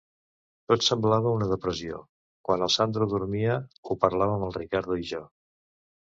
Tot 0.71 0.83
semblava 0.85 1.33
una 1.39 1.49
depressió; 1.51 1.99
quan 2.49 2.63
el 2.67 2.71
Sandro 2.75 3.07
dormia, 3.11 3.57
ho 3.91 3.97
parlàvem 4.05 4.47
el 4.47 4.55
Riccardo 4.57 4.97
i 5.03 5.05
jo. 5.11 5.21